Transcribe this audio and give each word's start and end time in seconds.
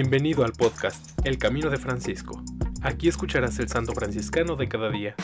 Bienvenido 0.00 0.44
al 0.44 0.52
podcast 0.52 1.18
El 1.26 1.38
Camino 1.38 1.70
de 1.70 1.76
Francisco. 1.76 2.40
Aquí 2.82 3.08
escucharás 3.08 3.58
el 3.58 3.68
santo 3.68 3.94
franciscano 3.94 4.54
de 4.54 4.68
cada 4.68 4.90
día. 4.90 5.16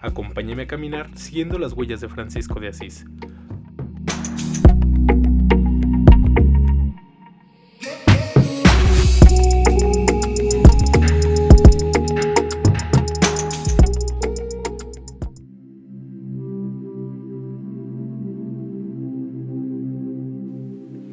Acompáñame 0.00 0.62
a 0.62 0.66
caminar 0.68 1.10
siguiendo 1.18 1.58
las 1.58 1.72
huellas 1.72 2.00
de 2.00 2.08
Francisco 2.08 2.60
de 2.60 2.68
Asís. 2.68 3.06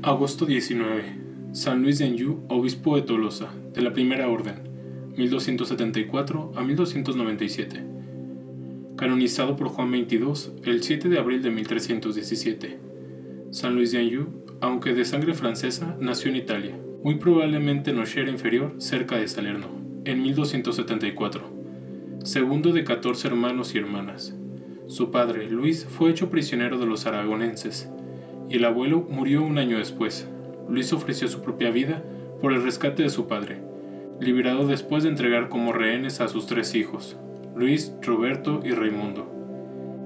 Agosto 0.03 0.45
19. 0.45 1.26
San 1.53 1.81
Luis 1.81 1.97
de 1.97 2.05
Anjou, 2.05 2.43
obispo 2.49 2.97
de 2.97 3.03
Tolosa, 3.03 3.49
de 3.73 3.81
la 3.81 3.93
Primera 3.93 4.29
Orden, 4.29 4.55
1274 5.15 6.51
a 6.55 6.61
1297. 6.61 7.83
Canonizado 8.97 9.55
por 9.55 9.69
Juan 9.69 9.89
XXII 9.89 10.61
el 10.65 10.83
7 10.83 11.09
de 11.09 11.17
abril 11.17 11.41
de 11.41 11.49
1317. 11.49 12.79
San 13.51 13.75
Luis 13.75 13.91
de 13.91 13.99
Anjou, 13.99 14.27
aunque 14.61 14.93
de 14.93 15.05
sangre 15.05 15.33
francesa, 15.33 15.95
nació 15.99 16.29
en 16.29 16.35
Italia, 16.35 16.77
muy 17.03 17.15
probablemente 17.15 17.91
en 17.91 17.99
Ocher 17.99 18.27
inferior, 18.27 18.75
cerca 18.77 19.17
de 19.17 19.27
Salerno, 19.27 19.69
en 20.05 20.21
1274. 20.21 21.41
Segundo 22.23 22.73
de 22.73 22.83
14 22.83 23.29
hermanos 23.29 23.73
y 23.73 23.77
hermanas. 23.77 24.35
Su 24.87 25.11
padre, 25.11 25.49
Luis, 25.49 25.85
fue 25.85 26.11
hecho 26.11 26.29
prisionero 26.29 26.77
de 26.77 26.85
los 26.85 27.05
aragonenses, 27.05 27.89
y 28.49 28.57
el 28.57 28.65
abuelo 28.65 29.07
murió 29.09 29.43
un 29.43 29.57
año 29.57 29.77
después, 29.77 30.29
Luis 30.69 30.91
ofreció 30.93 31.27
su 31.27 31.41
propia 31.41 31.71
vida 31.71 32.03
por 32.41 32.53
el 32.53 32.63
rescate 32.63 33.03
de 33.03 33.09
su 33.09 33.27
padre, 33.27 33.61
liberado 34.19 34.67
después 34.67 35.03
de 35.03 35.09
entregar 35.09 35.49
como 35.49 35.73
rehenes 35.73 36.21
a 36.21 36.27
sus 36.27 36.45
tres 36.47 36.75
hijos, 36.75 37.17
Luis, 37.55 37.93
Roberto 38.01 38.61
y 38.63 38.71
Raimundo. 38.71 39.31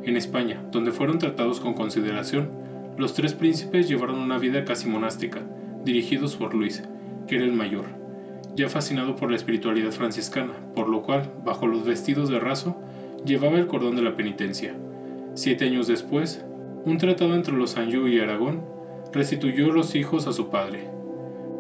En 0.04 0.18
España, 0.18 0.64
donde 0.72 0.92
fueron 0.92 1.20
tratados 1.20 1.60
con 1.60 1.74
consideración, 1.74 2.50
los 2.98 3.14
tres 3.14 3.34
príncipes 3.34 3.88
llevaron 3.88 4.20
una 4.20 4.38
vida 4.38 4.66
casi 4.66 4.88
monástica, 4.88 5.42
dirigidos 5.84 6.36
por 6.36 6.54
Luis, 6.54 6.84
que 7.28 7.36
era 7.36 7.46
el 7.46 7.54
mayor, 7.54 7.86
ya 8.56 8.70
fascinado 8.70 9.16
por 9.16 9.30
la 9.30 9.38
espiritualidad 9.38 9.92
franciscana, 9.92 10.54
por 10.76 10.90
lo 10.90 11.02
cual, 11.02 11.32
bajo 11.46 11.68
los 11.68 11.86
vestidos 11.86 12.30
de 12.30 12.40
raso, 12.40 12.78
llevaba 13.26 13.58
el 13.58 13.68
cordón 13.68 13.96
de 13.96 14.02
la 14.02 14.16
penitencia. 14.16 14.76
Siete 15.34 15.66
años 15.66 15.88
después, 15.88 16.44
un 16.84 16.98
tratado 16.98 17.36
entre 17.36 17.54
los 17.54 17.78
Anjou 17.78 18.08
y 18.08 18.20
Aragón 18.20 18.62
restituyó 19.12 19.72
los 19.72 19.96
hijos 19.96 20.28
a 20.28 20.34
su 20.34 20.50
padre, 20.50 20.90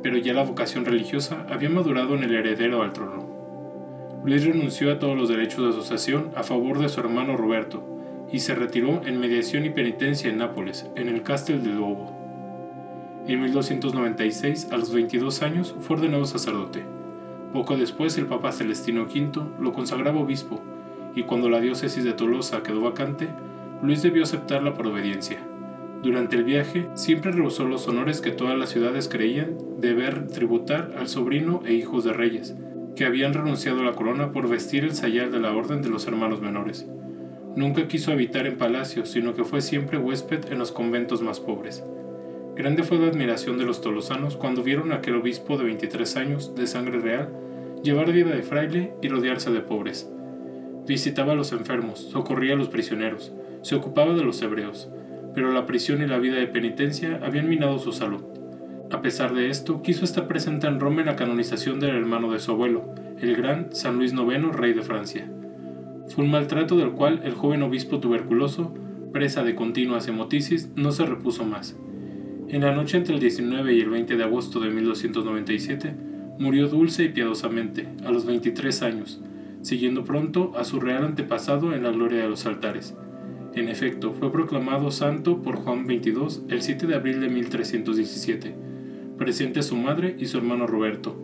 pero 0.01 0.17
ya 0.17 0.33
la 0.33 0.43
vocación 0.43 0.85
religiosa 0.85 1.45
había 1.49 1.69
madurado 1.69 2.15
en 2.15 2.23
el 2.23 2.35
heredero 2.35 2.81
al 2.81 2.93
trono. 2.93 3.29
Luis 4.23 4.45
renunció 4.45 4.91
a 4.91 4.99
todos 4.99 5.17
los 5.17 5.29
derechos 5.29 5.63
de 5.63 5.69
asociación 5.69 6.31
a 6.35 6.43
favor 6.43 6.79
de 6.79 6.89
su 6.89 6.99
hermano 6.99 7.35
Roberto 7.35 7.83
y 8.31 8.39
se 8.39 8.55
retiró 8.55 9.01
en 9.05 9.19
mediación 9.19 9.65
y 9.65 9.71
penitencia 9.71 10.29
en 10.29 10.37
Nápoles, 10.37 10.89
en 10.95 11.09
el 11.09 11.23
Castel 11.23 11.63
de 11.63 11.71
Lobo. 11.71 12.17
En 13.27 13.41
1296, 13.41 14.69
a 14.71 14.77
los 14.77 14.93
22 14.93 15.41
años, 15.41 15.75
fue 15.79 15.97
ordenado 15.97 16.25
sacerdote. 16.25 16.83
Poco 17.51 17.75
después, 17.75 18.17
el 18.17 18.27
Papa 18.27 18.51
Celestino 18.51 19.03
V 19.03 19.31
lo 19.59 19.73
consagraba 19.73 20.21
obispo, 20.21 20.61
y 21.13 21.23
cuando 21.23 21.49
la 21.49 21.59
diócesis 21.59 22.03
de 22.03 22.13
Tolosa 22.13 22.63
quedó 22.63 22.81
vacante, 22.81 23.27
Luis 23.81 24.01
debió 24.01 24.23
aceptarla 24.23 24.73
por 24.73 24.87
obediencia. 24.87 25.39
Durante 26.03 26.35
el 26.35 26.43
viaje, 26.43 26.87
siempre 26.95 27.31
rehusó 27.31 27.65
los 27.65 27.87
honores 27.87 28.21
que 28.21 28.31
todas 28.31 28.57
las 28.57 28.69
ciudades 28.69 29.07
creían 29.07 29.55
deber 29.79 30.27
tributar 30.27 30.95
al 30.97 31.07
sobrino 31.07 31.61
e 31.63 31.73
hijos 31.73 32.03
de 32.03 32.11
reyes, 32.11 32.55
que 32.95 33.05
habían 33.05 33.33
renunciado 33.33 33.81
a 33.81 33.83
la 33.83 33.93
corona 33.93 34.31
por 34.31 34.49
vestir 34.49 34.83
el 34.83 34.95
sayal 34.95 35.31
de 35.31 35.39
la 35.39 35.53
orden 35.53 35.83
de 35.83 35.89
los 35.89 36.07
hermanos 36.07 36.41
menores. 36.41 36.87
Nunca 37.55 37.87
quiso 37.87 38.11
habitar 38.11 38.47
en 38.47 38.57
palacios, 38.57 39.09
sino 39.09 39.35
que 39.35 39.43
fue 39.43 39.61
siempre 39.61 39.99
huésped 39.99 40.51
en 40.51 40.57
los 40.57 40.71
conventos 40.71 41.21
más 41.21 41.39
pobres. 41.39 41.83
Grande 42.55 42.81
fue 42.81 42.97
la 42.97 43.07
admiración 43.07 43.59
de 43.59 43.65
los 43.65 43.81
tolosanos 43.81 44.37
cuando 44.37 44.63
vieron 44.63 44.91
a 44.91 44.95
aquel 44.95 45.15
obispo 45.15 45.57
de 45.57 45.65
23 45.65 46.17
años, 46.17 46.55
de 46.55 46.65
sangre 46.65 46.99
real, 46.99 47.29
llevar 47.83 48.11
vida 48.11 48.31
de 48.35 48.41
fraile 48.41 48.93
y 49.03 49.07
rodearse 49.07 49.51
de 49.51 49.61
pobres. 49.61 50.09
Visitaba 50.87 51.33
a 51.33 51.35
los 51.35 51.51
enfermos, 51.51 51.99
socorría 51.99 52.53
a 52.53 52.57
los 52.57 52.69
prisioneros, 52.69 53.31
se 53.61 53.75
ocupaba 53.75 54.13
de 54.13 54.23
los 54.23 54.41
hebreos, 54.41 54.89
pero 55.33 55.51
la 55.51 55.65
prisión 55.65 56.01
y 56.01 56.07
la 56.07 56.19
vida 56.19 56.37
de 56.37 56.47
penitencia 56.47 57.19
habían 57.23 57.49
minado 57.49 57.79
su 57.79 57.91
salud. 57.91 58.21
A 58.91 59.01
pesar 59.01 59.33
de 59.33 59.49
esto, 59.49 59.81
quiso 59.81 60.03
estar 60.03 60.27
presente 60.27 60.67
en 60.67 60.79
Roma 60.79 61.01
en 61.01 61.07
la 61.07 61.15
canonización 61.15 61.79
del 61.79 61.95
hermano 61.95 62.31
de 62.31 62.39
su 62.39 62.51
abuelo, 62.51 62.93
el 63.21 63.35
gran 63.35 63.73
San 63.73 63.97
Luis 63.97 64.13
IX, 64.13 64.53
rey 64.53 64.73
de 64.73 64.81
Francia. 64.81 65.31
Fue 66.07 66.25
un 66.25 66.31
maltrato 66.31 66.75
del 66.75 66.91
cual 66.91 67.21
el 67.23 67.33
joven 67.33 67.63
obispo 67.63 67.99
tuberculoso, 67.99 68.73
presa 69.13 69.43
de 69.43 69.55
continuas 69.55 70.07
hemotisis, 70.07 70.69
no 70.75 70.91
se 70.91 71.05
repuso 71.05 71.45
más. 71.45 71.77
En 72.49 72.61
la 72.61 72.73
noche 72.73 72.97
entre 72.97 73.13
el 73.13 73.21
19 73.21 73.73
y 73.73 73.79
el 73.79 73.89
20 73.89 74.17
de 74.17 74.23
agosto 74.25 74.59
de 74.59 74.71
1297, 74.71 75.95
murió 76.37 76.67
dulce 76.67 77.05
y 77.05 77.09
piadosamente, 77.09 77.87
a 78.03 78.11
los 78.11 78.25
23 78.25 78.81
años, 78.81 79.21
siguiendo 79.61 80.03
pronto 80.03 80.51
a 80.57 80.65
su 80.65 80.81
real 80.81 81.05
antepasado 81.05 81.73
en 81.73 81.83
la 81.83 81.91
gloria 81.91 82.23
de 82.23 82.29
los 82.29 82.45
altares. 82.45 82.93
En 83.53 83.67
efecto, 83.67 84.13
fue 84.13 84.31
proclamado 84.31 84.91
santo 84.91 85.41
por 85.41 85.57
Juan 85.57 85.85
XXII 85.85 86.45
el 86.49 86.61
7 86.61 86.87
de 86.87 86.95
abril 86.95 87.19
de 87.19 87.27
1317, 87.27 88.55
presente 89.17 89.61
su 89.61 89.75
madre 89.75 90.15
y 90.17 90.25
su 90.27 90.37
hermano 90.37 90.67
Roberto. 90.67 91.17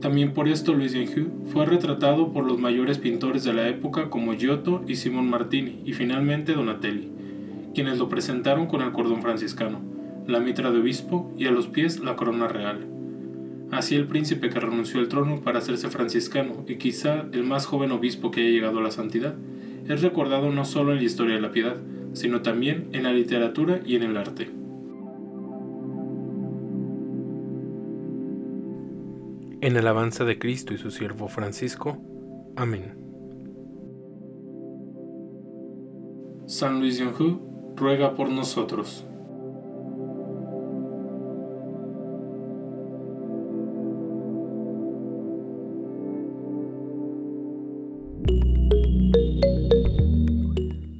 También 0.00 0.34
por 0.34 0.46
esto 0.46 0.72
Luis 0.72 0.94
Anjou 0.94 1.44
fue 1.46 1.66
retratado 1.66 2.32
por 2.32 2.44
los 2.44 2.60
mayores 2.60 2.98
pintores 2.98 3.42
de 3.42 3.52
la 3.52 3.68
época 3.68 4.08
como 4.08 4.34
Giotto 4.34 4.84
y 4.86 4.94
Simón 4.94 5.28
Martini 5.28 5.82
y 5.84 5.94
finalmente 5.94 6.52
Donatelli, 6.52 7.10
quienes 7.74 7.98
lo 7.98 8.08
presentaron 8.08 8.66
con 8.66 8.80
el 8.82 8.92
cordón 8.92 9.20
franciscano, 9.20 9.80
la 10.28 10.38
mitra 10.38 10.70
de 10.70 10.78
obispo 10.78 11.34
y 11.36 11.46
a 11.46 11.50
los 11.50 11.66
pies 11.66 11.98
la 11.98 12.14
corona 12.14 12.46
real. 12.46 12.86
Así 13.72 13.96
el 13.96 14.06
príncipe 14.06 14.48
que 14.48 14.60
renunció 14.60 15.00
al 15.00 15.08
trono 15.08 15.40
para 15.40 15.58
hacerse 15.58 15.90
franciscano 15.90 16.64
y 16.68 16.76
quizá 16.76 17.26
el 17.32 17.42
más 17.42 17.66
joven 17.66 17.90
obispo 17.90 18.30
que 18.30 18.42
haya 18.42 18.50
llegado 18.50 18.78
a 18.78 18.82
la 18.82 18.92
santidad, 18.92 19.34
es 19.88 20.02
recordado 20.02 20.50
no 20.50 20.64
solo 20.64 20.92
en 20.92 20.98
la 20.98 21.04
historia 21.04 21.34
de 21.36 21.40
la 21.40 21.50
piedad, 21.50 21.76
sino 22.12 22.42
también 22.42 22.88
en 22.92 23.04
la 23.04 23.12
literatura 23.12 23.80
y 23.84 23.96
en 23.96 24.02
el 24.02 24.16
arte. 24.16 24.50
En 29.60 29.76
alabanza 29.76 30.24
de 30.24 30.38
Cristo 30.38 30.72
y 30.72 30.78
su 30.78 30.90
siervo 30.90 31.28
Francisco. 31.28 31.98
Amén. 32.54 32.94
San 36.46 36.80
Luis 36.80 36.98
de 36.98 37.08
ruega 37.76 38.14
por 38.14 38.30
nosotros. 38.30 39.07